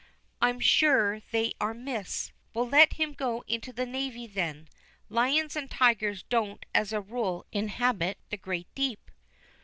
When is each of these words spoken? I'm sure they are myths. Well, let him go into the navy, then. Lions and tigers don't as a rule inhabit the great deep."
I'm 0.41 0.59
sure 0.59 1.19
they 1.29 1.53
are 1.61 1.75
myths. 1.75 2.31
Well, 2.55 2.67
let 2.67 2.93
him 2.93 3.13
go 3.13 3.43
into 3.47 3.71
the 3.71 3.85
navy, 3.85 4.25
then. 4.25 4.67
Lions 5.09 5.55
and 5.55 5.69
tigers 5.69 6.23
don't 6.23 6.65
as 6.73 6.91
a 6.91 6.99
rule 6.99 7.45
inhabit 7.51 8.17
the 8.31 8.37
great 8.37 8.65
deep." 8.73 9.11